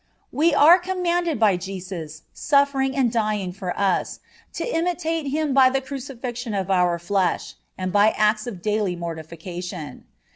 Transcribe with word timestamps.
(8) 0.29 0.35
We 0.39 0.53
are 0.55 0.79
commanded 0.79 1.39
by 1.39 1.57
Jesus, 1.57 2.23
suffering 2.33 2.95
and 2.95 3.11
dying 3.11 3.51
for 3.51 3.77
us, 3.77 4.19
to 4.53 4.65
imitate 4.67 5.27
Him 5.27 5.53
by 5.53 5.69
the 5.69 5.79
crucifixion 5.79 6.55
of 6.55 6.71
our 6.71 6.97
flesh, 6.97 7.53
and 7.77 7.93
by 7.93 8.09
acts 8.17 8.47
of 8.47 8.63
daily 8.63 8.95
mortification. 8.95 10.05